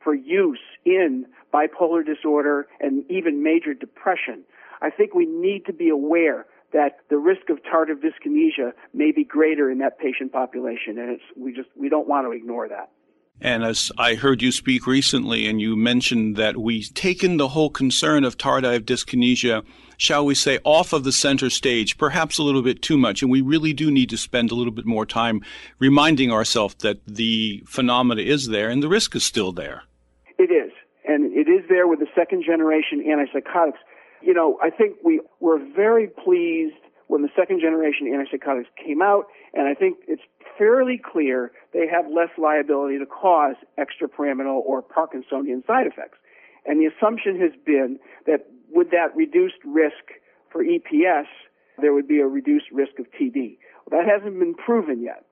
for 0.03 0.13
use 0.13 0.59
in 0.83 1.25
bipolar 1.53 2.05
disorder 2.05 2.67
and 2.81 3.09
even 3.09 3.41
major 3.41 3.73
depression, 3.73 4.43
I 4.81 4.89
think 4.89 5.13
we 5.13 5.25
need 5.25 5.65
to 5.67 5.73
be 5.73 5.87
aware 5.87 6.45
that 6.73 6.97
the 7.09 7.17
risk 7.17 7.49
of 7.49 7.59
tardive 7.63 8.03
dyskinesia 8.03 8.73
may 8.93 9.13
be 9.13 9.23
greater 9.23 9.71
in 9.71 9.77
that 9.77 9.99
patient 9.99 10.33
population, 10.33 10.97
and 10.97 11.17
we 11.37 11.53
just 11.53 11.69
we 11.77 11.87
don't 11.87 12.09
want 12.09 12.27
to 12.27 12.31
ignore 12.31 12.67
that. 12.67 12.89
And 13.43 13.65
as 13.65 13.91
I 13.97 14.15
heard 14.15 14.41
you 14.41 14.53
speak 14.53 14.87
recently, 14.87 15.47
and 15.47 15.59
you 15.59 15.75
mentioned 15.75 16.37
that 16.37 16.55
we've 16.55 16.91
taken 16.93 17.35
the 17.35 17.49
whole 17.49 17.69
concern 17.69 18.23
of 18.23 18.37
tardive 18.37 18.85
dyskinesia, 18.85 19.65
shall 19.97 20.25
we 20.25 20.33
say, 20.33 20.59
off 20.63 20.93
of 20.93 21.03
the 21.03 21.11
center 21.11 21.49
stage, 21.49 21.97
perhaps 21.97 22.37
a 22.37 22.43
little 22.43 22.61
bit 22.61 22.81
too 22.81 22.97
much. 22.97 23.21
And 23.21 23.29
we 23.29 23.41
really 23.41 23.73
do 23.73 23.91
need 23.91 24.09
to 24.11 24.17
spend 24.17 24.49
a 24.49 24.55
little 24.55 24.71
bit 24.71 24.85
more 24.85 25.05
time 25.05 25.41
reminding 25.77 26.31
ourselves 26.31 26.75
that 26.75 26.99
the 27.05 27.61
phenomena 27.67 28.21
is 28.21 28.47
there 28.47 28.69
and 28.69 28.81
the 28.81 28.87
risk 28.87 29.13
is 29.13 29.25
still 29.25 29.51
there. 29.51 29.83
It 30.39 30.49
is. 30.49 30.71
And 31.05 31.33
it 31.33 31.49
is 31.51 31.67
there 31.67 31.85
with 31.85 31.99
the 31.99 32.07
second 32.15 32.45
generation 32.45 33.03
antipsychotics. 33.05 33.73
You 34.21 34.33
know, 34.33 34.57
I 34.63 34.69
think 34.69 34.95
we 35.03 35.19
were 35.41 35.59
very 35.75 36.07
pleased 36.07 36.75
when 37.07 37.23
the 37.23 37.29
second 37.35 37.59
generation 37.59 38.07
antipsychotics 38.07 38.67
came 38.81 39.01
out, 39.01 39.25
and 39.53 39.67
I 39.67 39.73
think 39.73 39.97
it's 40.07 40.21
fairly 40.57 40.99
clear 41.03 41.51
they 41.73 41.87
have 41.87 42.05
less 42.07 42.29
liability 42.37 42.99
to 42.99 43.05
cause 43.05 43.55
extrapyramidal 43.77 44.61
or 44.65 44.83
Parkinsonian 44.83 45.65
side 45.65 45.87
effects. 45.87 46.17
And 46.65 46.79
the 46.79 46.85
assumption 46.85 47.39
has 47.39 47.51
been 47.65 47.99
that 48.25 48.47
with 48.71 48.91
that 48.91 49.15
reduced 49.15 49.57
risk 49.65 50.19
for 50.51 50.63
EPS, 50.63 51.27
there 51.81 51.93
would 51.93 52.07
be 52.07 52.19
a 52.19 52.27
reduced 52.27 52.71
risk 52.71 52.99
of 52.99 53.05
TD. 53.19 53.57
Well, 53.85 53.99
that 53.99 54.09
hasn't 54.09 54.39
been 54.39 54.55
proven 54.55 55.01
yet. 55.01 55.25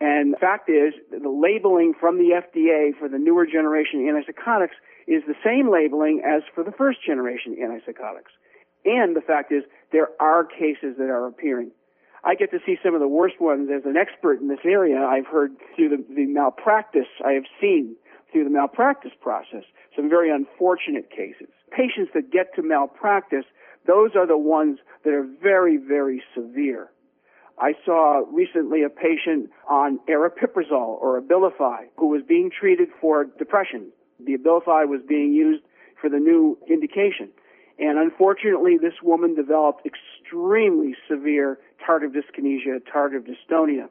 And 0.00 0.32
the 0.32 0.38
fact 0.38 0.68
is, 0.68 0.94
the 1.10 1.28
labeling 1.28 1.94
from 1.98 2.18
the 2.18 2.40
FDA 2.42 2.98
for 2.98 3.08
the 3.08 3.18
newer 3.18 3.46
generation 3.46 4.00
antipsychotics 4.00 4.74
is 5.06 5.22
the 5.28 5.36
same 5.44 5.70
labeling 5.70 6.22
as 6.26 6.42
for 6.54 6.64
the 6.64 6.72
first 6.72 6.98
generation 7.06 7.56
antipsychotics. 7.62 8.32
And 8.84 9.14
the 9.14 9.20
fact 9.20 9.52
is, 9.52 9.62
there 9.92 10.08
are 10.18 10.44
cases 10.44 10.96
that 10.98 11.08
are 11.08 11.26
appearing. 11.26 11.70
I 12.24 12.34
get 12.34 12.50
to 12.52 12.58
see 12.64 12.76
some 12.84 12.94
of 12.94 13.00
the 13.00 13.08
worst 13.08 13.40
ones 13.40 13.68
as 13.74 13.84
an 13.84 13.96
expert 13.96 14.40
in 14.40 14.48
this 14.48 14.64
area. 14.64 14.98
I've 14.98 15.26
heard 15.26 15.52
through 15.74 15.88
the, 15.88 16.04
the 16.14 16.26
malpractice 16.26 17.08
I 17.24 17.32
have 17.32 17.44
seen 17.60 17.96
through 18.30 18.44
the 18.44 18.50
malpractice 18.50 19.12
process 19.20 19.64
some 19.96 20.08
very 20.08 20.30
unfortunate 20.30 21.10
cases. 21.10 21.48
Patients 21.70 22.10
that 22.14 22.30
get 22.30 22.54
to 22.56 22.62
malpractice, 22.62 23.44
those 23.86 24.10
are 24.16 24.26
the 24.26 24.38
ones 24.38 24.78
that 25.04 25.12
are 25.12 25.26
very, 25.42 25.76
very 25.76 26.22
severe. 26.34 26.90
I 27.58 27.74
saw 27.84 28.22
recently 28.30 28.82
a 28.82 28.88
patient 28.88 29.50
on 29.68 29.98
aripiprazole 30.08 30.98
or 31.00 31.20
Abilify 31.20 31.84
who 31.96 32.08
was 32.08 32.22
being 32.26 32.50
treated 32.50 32.88
for 33.00 33.24
depression. 33.24 33.92
The 34.24 34.36
Abilify 34.36 34.88
was 34.88 35.00
being 35.06 35.32
used 35.32 35.62
for 36.00 36.08
the 36.08 36.18
new 36.18 36.58
indication. 36.68 37.30
And 37.78 37.98
unfortunately, 37.98 38.78
this 38.78 38.94
woman 39.02 39.34
developed 39.34 39.86
extremely 39.86 40.94
severe 41.08 41.58
tardive 41.86 42.14
dyskinesia, 42.14 42.80
tardive 42.94 43.26
dystonia. 43.26 43.88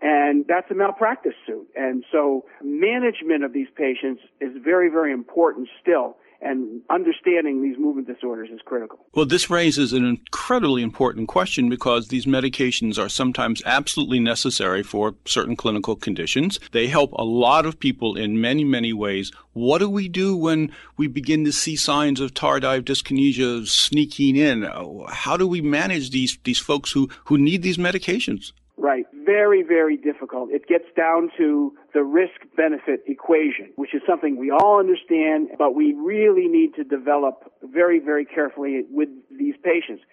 And 0.00 0.44
that's 0.46 0.70
a 0.70 0.74
malpractice 0.74 1.34
suit. 1.46 1.66
And 1.74 2.04
so 2.12 2.44
management 2.62 3.42
of 3.42 3.52
these 3.52 3.66
patients 3.74 4.22
is 4.40 4.52
very, 4.62 4.88
very 4.90 5.12
important 5.12 5.68
still 5.80 6.16
and 6.40 6.82
understanding 6.88 7.62
these 7.62 7.76
movement 7.78 8.06
disorders 8.06 8.48
is 8.52 8.60
critical. 8.64 8.98
Well, 9.14 9.26
this 9.26 9.50
raises 9.50 9.92
an 9.92 10.04
incredibly 10.04 10.82
important 10.82 11.28
question 11.28 11.68
because 11.68 12.08
these 12.08 12.26
medications 12.26 12.98
are 12.98 13.08
sometimes 13.08 13.62
absolutely 13.66 14.20
necessary 14.20 14.82
for 14.82 15.14
certain 15.24 15.56
clinical 15.56 15.96
conditions. 15.96 16.60
They 16.72 16.86
help 16.86 17.12
a 17.12 17.24
lot 17.24 17.66
of 17.66 17.80
people 17.80 18.16
in 18.16 18.40
many, 18.40 18.64
many 18.64 18.92
ways. 18.92 19.32
What 19.52 19.78
do 19.78 19.90
we 19.90 20.08
do 20.08 20.36
when 20.36 20.72
we 20.96 21.08
begin 21.08 21.44
to 21.44 21.52
see 21.52 21.74
signs 21.74 22.20
of 22.20 22.34
tardive 22.34 22.82
dyskinesia 22.82 23.66
sneaking 23.66 24.36
in? 24.36 24.62
How 25.08 25.36
do 25.36 25.46
we 25.48 25.60
manage 25.60 26.10
these, 26.10 26.38
these 26.44 26.60
folks 26.60 26.92
who, 26.92 27.08
who 27.24 27.36
need 27.36 27.62
these 27.62 27.78
medications? 27.78 28.52
Right. 28.80 29.06
Very, 29.12 29.64
very 29.64 29.96
difficult. 29.96 30.50
It 30.52 30.68
gets 30.68 30.84
down 30.96 31.30
to 31.36 31.74
the 31.94 32.04
risk 32.04 32.46
benefit 32.56 33.02
equation, 33.08 33.72
which 33.74 33.92
is 33.92 34.02
something 34.06 34.38
we 34.38 34.52
all 34.52 34.78
understand, 34.78 35.48
but 35.58 35.74
we 35.74 35.94
really 35.94 36.46
need 36.46 36.74
to 36.76 36.84
develop 36.84 37.52
very, 37.60 37.98
very 37.98 38.24
carefully 38.24 38.84
with 38.88 39.08
these 39.36 39.56
patients. 39.64 40.04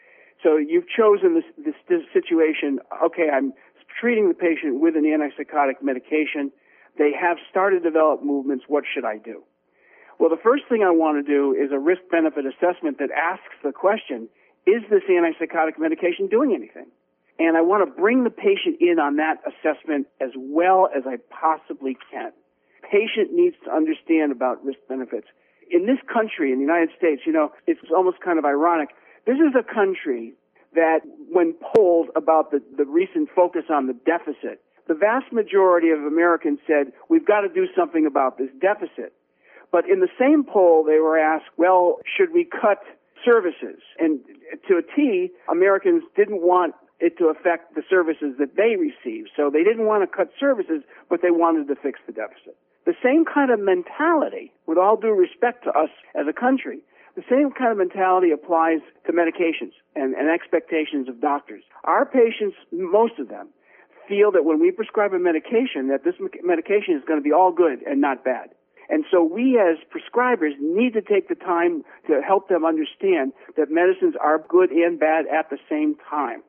So 0.42 0.58
you've 0.58 0.90
chosen 0.90 1.36
this, 1.36 1.44
this, 1.64 1.76
this 1.88 2.02
situation. 2.12 2.80
Okay, 3.06 3.30
I'm 3.32 3.54
treating 4.02 4.30
the 4.30 4.34
patient 4.34 4.82
with 4.82 4.96
an 4.96 5.04
antipsychotic 5.04 5.84
medication. 5.84 6.52
They 6.98 7.12
have 7.14 7.38
started 7.52 7.84
to 7.84 7.90
develop 7.90 8.24
movements. 8.24 8.66
What 8.68 8.84
should 8.92 9.06
I 9.06 9.18
do? 9.18 9.44
Well, 10.20 10.30
the 10.30 10.42
first 10.42 10.64
thing 10.70 10.82
I 10.82 10.92
want 10.92 11.24
to 11.24 11.32
do 11.32 11.54
is 11.54 11.72
a 11.72 11.80
risk 11.80 12.02
benefit 12.10 12.46
assessment 12.46 12.98
that 12.98 13.10
asks 13.12 13.54
the 13.64 13.72
question, 13.72 14.28
is 14.66 14.82
this 14.90 15.04
antipsychotic 15.10 15.78
medication 15.78 16.28
doing 16.28 16.54
anything? 16.56 16.88
And 17.38 17.58
I 17.58 17.62
want 17.62 17.86
to 17.86 18.02
bring 18.02 18.24
the 18.24 18.30
patient 18.30 18.78
in 18.80 19.00
on 19.00 19.18
that 19.18 19.42
assessment 19.46 20.08
as 20.22 20.30
well 20.38 20.90
as 20.96 21.04
I 21.06 21.18
possibly 21.30 21.98
can. 22.12 22.32
Patient 22.84 23.34
needs 23.34 23.56
to 23.66 23.72
understand 23.72 24.32
about 24.32 24.64
risk 24.64 24.80
benefits. 24.88 25.28
In 25.70 25.86
this 25.86 25.98
country, 26.12 26.52
in 26.52 26.60
the 26.60 26.66
United 26.66 26.90
States, 26.98 27.24
you 27.26 27.34
know, 27.34 27.52
it's 27.68 27.80
almost 27.96 28.20
kind 28.24 28.40
of 28.40 28.46
ironic. 28.46 28.90
This 29.26 29.38
is 29.38 29.54
a 29.58 29.64
country 29.64 30.34
that 30.76 31.00
when 31.30 31.56
polled 31.76 32.10
about 32.16 32.52
the, 32.52 32.62
the 32.78 32.86
recent 32.86 33.30
focus 33.36 33.64
on 33.70 33.88
the 33.88 33.94
deficit, 34.06 34.62
the 34.88 34.94
vast 34.94 35.34
majority 35.34 35.90
of 35.90 36.00
Americans 36.00 36.60
said, 36.68 36.94
we've 37.10 37.26
got 37.26 37.42
to 37.42 37.50
do 37.50 37.66
something 37.76 38.06
about 38.06 38.38
this 38.38 38.50
deficit. 38.62 39.14
But 39.72 39.90
in 39.90 40.00
the 40.00 40.10
same 40.20 40.44
poll, 40.44 40.84
they 40.84 41.00
were 41.00 41.18
asked, 41.18 41.50
well, 41.58 41.98
should 42.06 42.32
we 42.32 42.46
cut 42.46 42.84
services? 43.26 43.82
And 43.98 44.20
to 44.68 44.78
a 44.78 44.82
T, 44.96 45.32
Americans 45.50 46.04
didn't 46.16 46.42
want 46.42 46.76
it 47.00 47.18
to 47.18 47.28
affect 47.28 47.76
the 47.76 47.84
services 47.90 48.36
that 48.40 48.56
they 48.56 48.76
receive. 48.76 49.26
So 49.36 49.50
they 49.50 49.64
didn't 49.64 49.86
want 49.86 50.04
to 50.04 50.08
cut 50.08 50.32
services, 50.40 50.84
but 51.10 51.22
they 51.22 51.32
wanted 51.32 51.68
to 51.68 51.76
fix 51.76 52.00
the 52.08 52.14
deficit. 52.14 52.56
The 52.86 52.96
same 53.04 53.26
kind 53.26 53.52
of 53.52 53.60
mentality, 53.60 54.54
with 54.68 54.78
all 54.78 54.96
due 54.96 55.12
respect 55.12 55.64
to 55.66 55.72
us 55.72 55.90
as 56.14 56.28
a 56.30 56.34
country, 56.34 56.80
the 57.16 57.24
same 57.30 57.52
kind 57.52 57.72
of 57.72 57.78
mentality 57.78 58.32
applies 58.32 58.80
to 59.08 59.12
medications 59.12 59.72
and, 59.96 60.14
and 60.14 60.30
expectations 60.30 61.08
of 61.10 61.22
doctors. 61.22 61.64
Our 61.84 62.06
patients, 62.06 62.58
most 62.72 63.20
of 63.20 63.30
them, 63.30 63.50
feel 64.08 64.32
that 64.32 64.46
when 64.46 64.60
we 64.60 64.72
prescribe 64.72 65.14
a 65.14 65.20
medication, 65.20 65.88
that 65.88 66.04
this 66.04 66.16
medication 66.44 66.96
is 66.96 67.04
going 67.08 67.20
to 67.20 67.24
be 67.24 67.32
all 67.32 67.52
good 67.52 67.82
and 67.88 68.02
not 68.02 68.24
bad. 68.24 68.50
And 68.90 69.04
so 69.10 69.24
we 69.24 69.58
as 69.58 69.78
prescribers 69.90 70.54
need 70.60 70.94
to 70.94 71.02
take 71.02 71.28
the 71.28 71.36
time 71.36 71.84
to 72.08 72.22
help 72.22 72.50
them 72.50 72.66
understand 72.66 73.34
that 73.58 73.72
medicines 73.72 74.14
are 74.22 74.38
good 74.38 74.70
and 74.70 75.00
bad 75.00 75.26
at 75.26 75.50
the 75.50 75.58
same 75.70 75.96
time. 76.08 76.44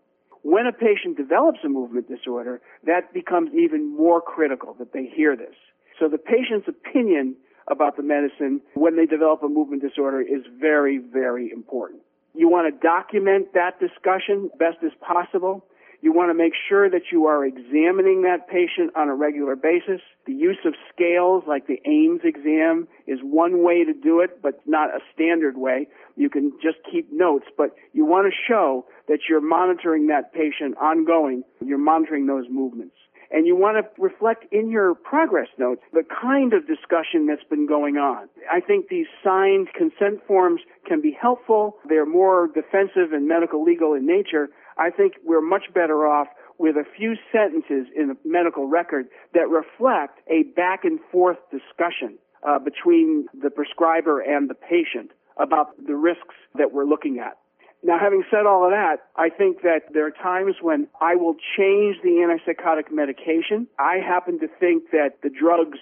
When 0.46 0.68
a 0.68 0.72
patient 0.72 1.16
develops 1.16 1.58
a 1.64 1.68
movement 1.68 2.06
disorder, 2.06 2.60
that 2.84 3.12
becomes 3.12 3.50
even 3.52 3.96
more 3.96 4.20
critical 4.20 4.76
that 4.78 4.92
they 4.92 5.06
hear 5.12 5.34
this. 5.34 5.56
So 5.98 6.08
the 6.08 6.18
patient's 6.18 6.68
opinion 6.68 7.34
about 7.66 7.96
the 7.96 8.04
medicine 8.04 8.60
when 8.74 8.94
they 8.94 9.06
develop 9.06 9.42
a 9.42 9.48
movement 9.48 9.82
disorder 9.82 10.20
is 10.20 10.46
very, 10.60 10.98
very 10.98 11.50
important. 11.50 12.02
You 12.32 12.48
want 12.48 12.72
to 12.72 12.78
document 12.78 13.54
that 13.54 13.80
discussion 13.80 14.48
best 14.56 14.76
as 14.84 14.92
possible. 15.00 15.64
You 16.06 16.12
want 16.12 16.30
to 16.30 16.34
make 16.34 16.52
sure 16.68 16.88
that 16.88 17.10
you 17.10 17.26
are 17.26 17.44
examining 17.44 18.22
that 18.22 18.46
patient 18.46 18.94
on 18.94 19.08
a 19.08 19.14
regular 19.16 19.56
basis. 19.56 20.00
The 20.24 20.32
use 20.32 20.58
of 20.64 20.72
scales 20.94 21.42
like 21.48 21.66
the 21.66 21.80
AIMS 21.84 22.20
exam 22.22 22.86
is 23.08 23.18
one 23.24 23.64
way 23.64 23.82
to 23.82 23.92
do 23.92 24.20
it, 24.20 24.40
but 24.40 24.60
not 24.66 24.90
a 24.90 25.00
standard 25.12 25.58
way. 25.58 25.88
You 26.14 26.30
can 26.30 26.52
just 26.62 26.76
keep 26.88 27.10
notes, 27.10 27.46
but 27.58 27.74
you 27.92 28.04
want 28.06 28.32
to 28.32 28.38
show 28.46 28.86
that 29.08 29.18
you're 29.28 29.40
monitoring 29.40 30.06
that 30.06 30.32
patient 30.32 30.76
ongoing. 30.80 31.42
You're 31.60 31.76
monitoring 31.76 32.26
those 32.26 32.44
movements. 32.48 32.94
And 33.32 33.44
you 33.44 33.56
want 33.56 33.76
to 33.76 34.00
reflect 34.00 34.44
in 34.52 34.70
your 34.70 34.94
progress 34.94 35.48
notes 35.58 35.82
the 35.92 36.04
kind 36.04 36.52
of 36.52 36.68
discussion 36.68 37.26
that's 37.26 37.42
been 37.50 37.66
going 37.66 37.96
on. 37.96 38.28
I 38.48 38.60
think 38.60 38.88
these 38.88 39.06
signed 39.24 39.70
consent 39.76 40.24
forms 40.28 40.60
can 40.86 41.00
be 41.00 41.16
helpful. 41.20 41.78
They're 41.88 42.06
more 42.06 42.46
defensive 42.46 43.12
and 43.12 43.26
medical 43.26 43.64
legal 43.64 43.94
in 43.94 44.06
nature, 44.06 44.50
I 44.76 44.90
think 44.90 45.14
we're 45.24 45.40
much 45.40 45.64
better 45.74 46.06
off 46.06 46.28
with 46.58 46.76
a 46.76 46.84
few 46.96 47.16
sentences 47.32 47.86
in 47.94 48.08
the 48.08 48.16
medical 48.24 48.66
record 48.66 49.06
that 49.34 49.48
reflect 49.48 50.20
a 50.28 50.44
back 50.54 50.84
and 50.84 50.98
forth 51.12 51.38
discussion 51.50 52.18
uh, 52.46 52.58
between 52.58 53.26
the 53.42 53.50
prescriber 53.50 54.20
and 54.20 54.48
the 54.48 54.54
patient 54.54 55.10
about 55.36 55.76
the 55.86 55.94
risks 55.94 56.34
that 56.56 56.72
we're 56.72 56.86
looking 56.86 57.18
at. 57.18 57.38
Now, 57.82 57.98
having 58.00 58.24
said 58.30 58.46
all 58.46 58.64
of 58.64 58.70
that, 58.70 58.96
I 59.16 59.28
think 59.28 59.62
that 59.62 59.92
there 59.92 60.06
are 60.06 60.10
times 60.10 60.56
when 60.60 60.88
I 61.00 61.14
will 61.14 61.36
change 61.56 61.96
the 62.02 62.24
antipsychotic 62.24 62.90
medication. 62.90 63.68
I 63.78 63.98
happen 63.98 64.40
to 64.40 64.48
think 64.58 64.90
that 64.92 65.18
the 65.22 65.30
drugs 65.30 65.78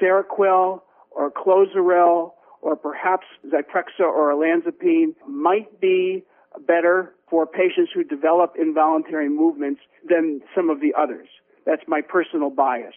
Seroquel 0.00 0.82
or 1.10 1.30
Clozaril 1.30 2.32
or 2.60 2.76
perhaps 2.76 3.26
Zyprexa 3.46 4.00
or 4.00 4.32
olanzapine 4.32 5.14
might 5.26 5.80
be 5.80 6.24
better 6.66 7.14
for 7.30 7.46
patients 7.46 7.90
who 7.94 8.04
develop 8.04 8.54
involuntary 8.58 9.28
movements 9.28 9.80
than 10.08 10.40
some 10.54 10.70
of 10.70 10.80
the 10.80 10.94
others. 10.98 11.28
That's 11.66 11.82
my 11.86 12.00
personal 12.00 12.50
bias. 12.50 12.94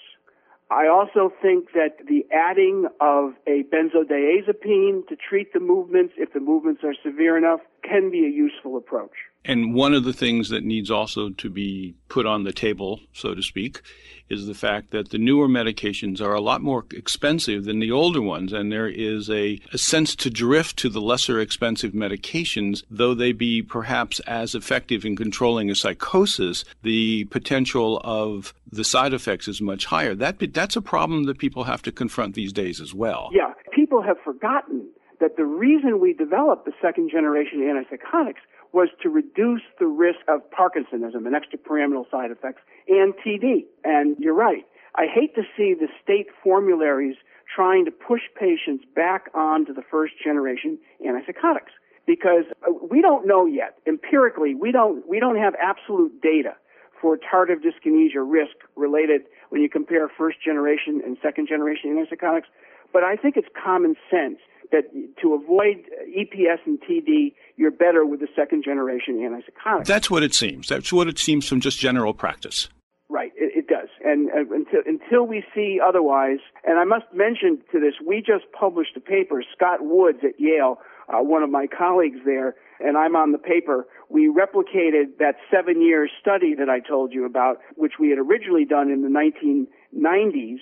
I 0.69 0.87
also 0.87 1.33
think 1.41 1.73
that 1.73 1.97
the 2.07 2.25
adding 2.31 2.87
of 3.01 3.33
a 3.45 3.63
benzodiazepine 3.63 5.07
to 5.09 5.17
treat 5.17 5.51
the 5.51 5.59
movements, 5.59 6.13
if 6.17 6.31
the 6.31 6.39
movements 6.39 6.81
are 6.85 6.95
severe 7.03 7.37
enough, 7.37 7.59
can 7.83 8.09
be 8.09 8.25
a 8.25 8.29
useful 8.29 8.77
approach. 8.77 9.11
And 9.43 9.73
one 9.73 9.93
of 9.93 10.03
the 10.03 10.13
things 10.13 10.49
that 10.49 10.63
needs 10.63 10.91
also 10.91 11.29
to 11.29 11.49
be 11.49 11.95
put 12.09 12.27
on 12.27 12.43
the 12.43 12.53
table, 12.53 12.99
so 13.11 13.33
to 13.33 13.41
speak, 13.41 13.81
is 14.29 14.45
the 14.45 14.53
fact 14.53 14.91
that 14.91 15.09
the 15.09 15.17
newer 15.17 15.47
medications 15.47 16.21
are 16.21 16.33
a 16.33 16.39
lot 16.39 16.61
more 16.61 16.85
expensive 16.93 17.65
than 17.65 17.79
the 17.79 17.91
older 17.91 18.21
ones. 18.21 18.53
And 18.53 18.71
there 18.71 18.87
is 18.87 19.29
a, 19.29 19.59
a, 19.73 19.77
sense 19.77 20.15
to 20.17 20.29
drift 20.29 20.77
to 20.77 20.89
the 20.89 21.01
lesser 21.01 21.39
expensive 21.39 21.91
medications, 21.91 22.83
though 22.89 23.13
they 23.13 23.33
be 23.33 23.61
perhaps 23.61 24.19
as 24.21 24.55
effective 24.55 25.03
in 25.03 25.15
controlling 25.15 25.69
a 25.69 25.75
psychosis, 25.75 26.63
the 26.83 27.25
potential 27.25 27.99
of 28.03 28.53
the 28.71 28.85
side 28.85 29.13
effects 29.13 29.47
is 29.47 29.59
much 29.59 29.85
higher. 29.85 30.15
That, 30.15 30.53
that's 30.53 30.75
a 30.75 30.81
problem 30.81 31.23
that 31.25 31.39
people 31.39 31.65
have 31.65 31.81
to 31.81 31.91
confront 31.91 32.35
these 32.35 32.53
days 32.53 32.79
as 32.79 32.93
well. 32.93 33.31
Yeah. 33.33 33.53
People 33.73 34.01
have 34.01 34.17
forgotten 34.23 34.87
that 35.21 35.37
the 35.37 35.45
reason 35.45 36.01
we 36.01 36.13
developed 36.13 36.65
the 36.65 36.73
second 36.81 37.09
generation 37.09 37.59
antipsychotics 37.59 38.41
was 38.73 38.89
to 39.01 39.09
reduce 39.09 39.61
the 39.79 39.85
risk 39.85 40.19
of 40.27 40.41
Parkinsonism 40.51 41.25
and 41.25 41.35
extrapyramidal 41.35 42.09
side 42.09 42.31
effects 42.31 42.61
and 42.87 43.13
TD. 43.25 43.65
And 43.83 44.17
you're 44.19 44.33
right. 44.33 44.65
I 44.95 45.05
hate 45.13 45.35
to 45.35 45.43
see 45.55 45.73
the 45.73 45.87
state 46.03 46.27
formularies 46.43 47.15
trying 47.53 47.85
to 47.85 47.91
push 47.91 48.21
patients 48.37 48.83
back 48.95 49.29
onto 49.33 49.73
the 49.73 49.83
first 49.89 50.13
generation 50.23 50.77
antipsychotics 51.05 51.71
because 52.07 52.45
uh, 52.67 52.71
we 52.89 53.01
don't 53.01 53.27
know 53.27 53.45
yet 53.45 53.77
empirically 53.85 54.55
we 54.55 54.71
don't 54.71 55.07
we 55.07 55.19
don't 55.19 55.37
have 55.37 55.53
absolute 55.61 56.21
data 56.21 56.55
for 57.01 57.17
tardive 57.17 57.59
dyskinesia 57.59 58.23
risk 58.25 58.55
related 58.75 59.21
when 59.49 59.61
you 59.61 59.69
compare 59.69 60.07
first 60.07 60.37
generation 60.43 61.01
and 61.05 61.17
second 61.21 61.47
generation 61.47 61.95
antipsychotics 61.95 62.49
but 62.93 63.03
I 63.03 63.15
think 63.15 63.37
it's 63.37 63.47
common 63.63 63.95
sense 64.09 64.39
that 64.71 64.83
to 65.21 65.33
avoid 65.33 65.85
EPS 66.17 66.59
and 66.65 66.79
TD, 66.81 67.33
you're 67.57 67.71
better 67.71 68.05
with 68.05 68.19
the 68.19 68.27
second 68.35 68.63
generation 68.63 69.19
antipsychotic. 69.19 69.85
That's 69.85 70.09
what 70.09 70.23
it 70.23 70.33
seems. 70.33 70.67
That's 70.67 70.91
what 70.91 71.07
it 71.07 71.19
seems 71.19 71.47
from 71.47 71.61
just 71.61 71.79
general 71.79 72.13
practice. 72.13 72.69
Right, 73.09 73.31
it, 73.35 73.65
it 73.65 73.67
does. 73.67 73.89
And 74.05 74.29
uh, 74.29 74.55
until, 74.55 74.81
until 74.85 75.27
we 75.27 75.43
see 75.53 75.79
otherwise, 75.85 76.39
and 76.63 76.79
I 76.79 76.85
must 76.85 77.05
mention 77.13 77.59
to 77.73 77.79
this, 77.79 77.95
we 78.05 78.19
just 78.19 78.45
published 78.57 78.95
a 78.95 79.01
paper, 79.01 79.43
Scott 79.53 79.79
Woods 79.81 80.19
at 80.23 80.39
Yale, 80.39 80.79
uh, 81.09 81.17
one 81.21 81.43
of 81.43 81.49
my 81.49 81.67
colleagues 81.67 82.19
there, 82.25 82.55
and 82.79 82.97
I'm 82.97 83.17
on 83.17 83.33
the 83.33 83.37
paper. 83.37 83.85
We 84.09 84.31
replicated 84.31 85.17
that 85.19 85.35
seven 85.51 85.81
year 85.81 86.07
study 86.21 86.55
that 86.55 86.69
I 86.69 86.79
told 86.79 87.11
you 87.11 87.25
about, 87.25 87.57
which 87.75 87.93
we 87.99 88.09
had 88.09 88.17
originally 88.17 88.65
done 88.65 88.89
in 88.89 89.01
the 89.01 89.09
1990s. 89.09 90.59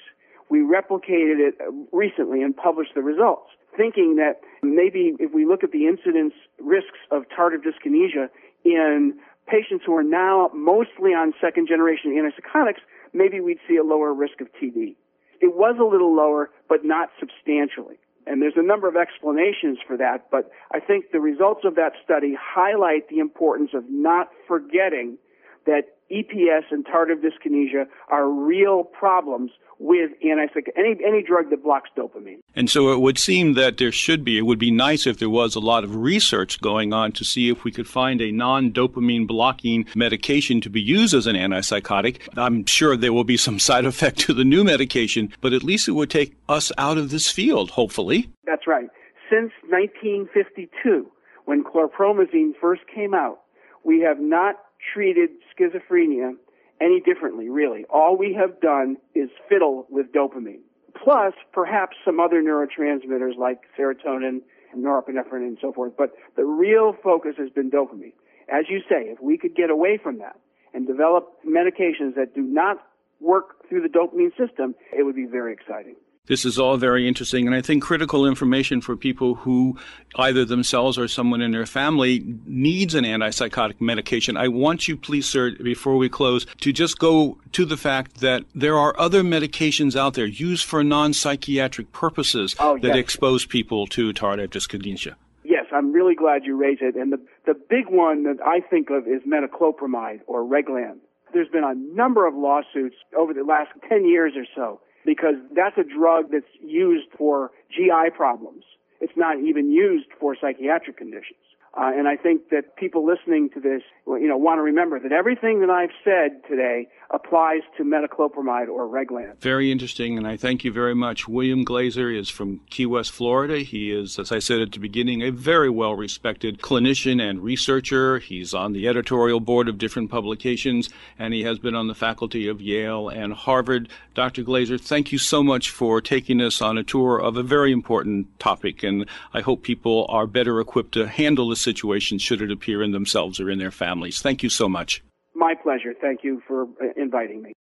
We 0.49 0.59
replicated 0.59 1.37
it 1.37 1.55
recently 1.91 2.41
and 2.41 2.57
published 2.57 2.95
the 2.95 3.01
results 3.01 3.51
thinking 3.79 4.17
that 4.17 4.41
maybe 4.61 5.15
if 5.19 5.33
we 5.33 5.45
look 5.45 5.63
at 5.63 5.71
the 5.71 5.87
incidence 5.87 6.33
risks 6.59 6.99
of 7.11 7.23
tardive 7.31 7.63
dyskinesia 7.63 8.27
in 8.65 9.13
patients 9.47 9.83
who 9.85 9.95
are 9.95 10.03
now 10.03 10.51
mostly 10.53 11.11
on 11.11 11.33
second 11.39 11.69
generation 11.69 12.11
antipsychotics, 12.11 12.83
maybe 13.13 13.39
we'd 13.39 13.57
see 13.69 13.77
a 13.77 13.83
lower 13.83 14.13
risk 14.13 14.41
of 14.41 14.47
TD. 14.61 14.97
It 15.39 15.55
was 15.55 15.77
a 15.79 15.85
little 15.85 16.13
lower, 16.13 16.49
but 16.67 16.83
not 16.83 17.07
substantially. 17.19 17.95
And 18.27 18.41
there's 18.41 18.57
a 18.57 18.61
number 18.61 18.89
of 18.89 18.97
explanations 18.97 19.79
for 19.87 19.95
that, 19.95 20.29
but 20.29 20.51
I 20.73 20.81
think 20.81 21.11
the 21.13 21.21
results 21.21 21.61
of 21.63 21.75
that 21.75 21.93
study 22.03 22.35
highlight 22.37 23.07
the 23.07 23.19
importance 23.19 23.71
of 23.73 23.85
not 23.89 24.27
forgetting 24.45 25.17
that 25.65 25.83
EPS 26.11 26.63
and 26.71 26.85
tardive 26.85 27.21
dyskinesia 27.23 27.85
are 28.09 28.29
real 28.29 28.83
problems 28.83 29.51
with 29.79 30.11
antipsychotic 30.25 30.67
any 30.75 30.97
any 31.05 31.23
drug 31.23 31.49
that 31.49 31.63
blocks 31.63 31.89
dopamine. 31.97 32.39
And 32.53 32.69
so 32.69 32.91
it 32.91 32.99
would 32.99 33.17
seem 33.17 33.53
that 33.53 33.77
there 33.77 33.91
should 33.91 34.25
be. 34.25 34.37
It 34.37 34.41
would 34.41 34.59
be 34.59 34.71
nice 34.71 35.07
if 35.07 35.19
there 35.19 35.29
was 35.29 35.55
a 35.55 35.59
lot 35.59 35.85
of 35.85 35.95
research 35.95 36.59
going 36.59 36.91
on 36.91 37.13
to 37.13 37.23
see 37.23 37.49
if 37.49 37.63
we 37.63 37.71
could 37.71 37.87
find 37.87 38.21
a 38.21 38.31
non-dopamine 38.31 39.25
blocking 39.25 39.85
medication 39.95 40.59
to 40.61 40.69
be 40.69 40.81
used 40.81 41.13
as 41.13 41.27
an 41.27 41.35
antipsychotic. 41.35 42.19
I'm 42.37 42.65
sure 42.65 42.97
there 42.97 43.13
will 43.13 43.23
be 43.23 43.37
some 43.37 43.57
side 43.69 43.85
effect 43.85 44.19
to 44.19 44.33
the 44.33 44.43
new 44.43 44.63
medication, 44.63 45.33
but 45.39 45.53
at 45.53 45.63
least 45.63 45.87
it 45.87 45.93
would 45.93 46.09
take 46.09 46.35
us 46.49 46.71
out 46.77 46.97
of 46.97 47.09
this 47.09 47.31
field. 47.31 47.71
Hopefully. 47.71 48.29
That's 48.45 48.67
right. 48.67 48.89
Since 49.29 49.51
1952, 49.69 51.09
when 51.45 51.63
chlorpromazine 51.63 52.51
first 52.59 52.81
came 52.93 53.13
out, 53.13 53.41
we 53.83 54.01
have 54.01 54.19
not 54.19 54.55
treated 54.93 55.29
schizophrenia 55.57 56.33
any 56.81 57.01
differently, 57.01 57.49
really. 57.49 57.85
All 57.89 58.17
we 58.17 58.33
have 58.33 58.59
done 58.61 58.97
is 59.13 59.29
fiddle 59.49 59.85
with 59.89 60.11
dopamine. 60.13 60.61
Plus, 61.03 61.33
perhaps 61.51 61.97
some 62.05 62.19
other 62.19 62.41
neurotransmitters 62.41 63.37
like 63.37 63.59
serotonin, 63.77 64.41
and 64.71 64.85
norepinephrine, 64.85 65.47
and 65.47 65.57
so 65.61 65.73
forth. 65.73 65.93
But 65.97 66.11
the 66.35 66.45
real 66.45 66.95
focus 67.03 67.35
has 67.37 67.49
been 67.49 67.71
dopamine. 67.71 68.13
As 68.51 68.65
you 68.69 68.79
say, 68.89 69.09
if 69.09 69.19
we 69.21 69.37
could 69.37 69.55
get 69.55 69.69
away 69.69 69.99
from 70.01 70.19
that 70.19 70.39
and 70.73 70.87
develop 70.87 71.33
medications 71.45 72.15
that 72.15 72.33
do 72.35 72.41
not 72.41 72.77
work 73.19 73.67
through 73.67 73.81
the 73.81 73.89
dopamine 73.89 74.31
system, 74.37 74.75
it 74.97 75.03
would 75.03 75.15
be 75.15 75.25
very 75.25 75.53
exciting. 75.53 75.95
This 76.29 76.45
is 76.45 76.59
all 76.59 76.77
very 76.77 77.07
interesting, 77.07 77.47
and 77.47 77.55
I 77.55 77.61
think 77.61 77.81
critical 77.81 78.27
information 78.27 78.81
for 78.81 78.95
people 78.95 79.33
who 79.33 79.77
either 80.15 80.45
themselves 80.45 80.95
or 80.95 81.07
someone 81.07 81.41
in 81.41 81.49
their 81.49 81.65
family 81.65 82.23
needs 82.45 82.93
an 82.93 83.03
antipsychotic 83.03 83.81
medication. 83.81 84.37
I 84.37 84.47
want 84.47 84.87
you, 84.87 84.95
please, 84.95 85.25
sir, 85.25 85.55
before 85.63 85.97
we 85.97 86.07
close, 86.07 86.45
to 86.61 86.71
just 86.71 86.99
go 86.99 87.39
to 87.53 87.65
the 87.65 87.77
fact 87.77 88.19
that 88.19 88.43
there 88.53 88.77
are 88.77 88.93
other 88.99 89.23
medications 89.23 89.95
out 89.95 90.13
there 90.13 90.27
used 90.27 90.65
for 90.65 90.83
non 90.83 91.13
psychiatric 91.13 91.91
purposes 91.93 92.55
oh, 92.59 92.77
that 92.77 92.95
expose 92.95 93.47
people 93.47 93.87
to 93.87 94.13
tardive 94.13 94.49
dyskinesia. 94.49 95.15
Yes, 95.43 95.65
I'm 95.73 95.91
really 95.91 96.13
glad 96.13 96.45
you 96.45 96.55
raised 96.55 96.83
it. 96.83 96.95
And 96.95 97.11
the, 97.11 97.17
the 97.47 97.55
big 97.55 97.87
one 97.89 98.25
that 98.25 98.37
I 98.45 98.59
think 98.59 98.91
of 98.91 99.07
is 99.07 99.23
metoclopramide 99.27 100.19
or 100.27 100.43
Reglan. 100.43 100.99
There's 101.33 101.49
been 101.49 101.63
a 101.63 101.73
number 101.73 102.27
of 102.27 102.35
lawsuits 102.35 102.97
over 103.17 103.33
the 103.33 103.43
last 103.43 103.71
10 103.89 104.07
years 104.07 104.33
or 104.35 104.45
so 104.55 104.79
because 105.05 105.35
that's 105.55 105.77
a 105.77 105.83
drug 105.83 106.31
that's 106.31 106.45
used 106.61 107.07
for 107.17 107.51
GI 107.71 108.11
problems. 108.15 108.63
It's 109.01 109.13
not 109.15 109.39
even 109.39 109.71
used 109.71 110.07
for 110.19 110.35
psychiatric 110.39 110.97
conditions. 110.97 111.39
Uh, 111.75 111.91
and 111.95 112.07
I 112.07 112.15
think 112.15 112.49
that 112.49 112.75
people 112.75 113.05
listening 113.05 113.49
to 113.51 113.59
this, 113.59 113.83
you 114.07 114.27
know, 114.27 114.37
want 114.37 114.57
to 114.57 114.63
remember 114.63 114.99
that 114.99 115.11
everything 115.11 115.61
that 115.61 115.69
I've 115.69 115.91
said 116.03 116.41
today 116.49 116.87
applies 117.11 117.61
to 117.77 117.83
metoclopramide 117.83 118.67
or 118.67 118.87
Reglan. 118.87 119.37
Very 119.39 119.71
interesting, 119.71 120.17
and 120.17 120.27
I 120.27 120.35
thank 120.35 120.63
you 120.63 120.71
very 120.71 120.95
much. 120.95 121.27
William 121.27 121.63
Glazer 121.63 122.15
is 122.15 122.29
from 122.29 122.61
Key 122.69 122.85
West, 122.85 123.11
Florida. 123.11 123.59
He 123.59 123.91
is, 123.91 124.17
as 124.17 124.31
I 124.31 124.39
said 124.39 124.61
at 124.61 124.71
the 124.71 124.79
beginning, 124.79 125.21
a 125.21 125.31
very 125.31 125.69
well 125.69 125.95
respected 125.95 126.59
clinician 126.59 127.21
and 127.21 127.41
researcher. 127.41 128.19
He's 128.19 128.53
on 128.53 128.73
the 128.73 128.87
editorial 128.87 129.39
board 129.39 129.67
of 129.67 129.77
different 129.77 130.09
publications, 130.09 130.89
and 131.17 131.33
he 131.33 131.43
has 131.43 131.59
been 131.59 131.75
on 131.75 131.87
the 131.87 131.95
faculty 131.95 132.47
of 132.47 132.61
Yale 132.61 133.09
and 133.09 133.33
Harvard. 133.33 133.89
Dr. 134.15 134.43
Glazer, 134.43 134.79
thank 134.79 135.11
you 135.11 135.17
so 135.17 135.43
much 135.43 135.69
for 135.69 136.01
taking 136.01 136.41
us 136.41 136.61
on 136.61 136.77
a 136.77 136.83
tour 136.83 137.19
of 137.19 137.37
a 137.37 137.43
very 137.43 137.71
important 137.71 138.39
topic, 138.39 138.83
and 138.83 139.05
I 139.33 139.41
hope 139.41 139.63
people 139.63 140.07
are 140.09 140.27
better 140.27 140.59
equipped 140.59 140.93
to 140.93 141.07
handle 141.07 141.49
this 141.49 141.58
situation 141.59 142.17
should 142.17 142.41
it 142.41 142.51
appear 142.51 142.81
in 142.81 142.91
themselves 142.91 143.39
or 143.39 143.49
in 143.49 143.59
their 143.59 143.71
families. 143.71 144.21
Thank 144.21 144.43
you 144.43 144.49
so 144.49 144.67
much. 144.69 145.03
My 145.35 145.53
pleasure. 145.61 145.93
Thank 145.99 146.23
you 146.23 146.41
for 146.47 146.63
uh, 146.63 146.93
inviting 146.97 147.41
me. 147.41 147.53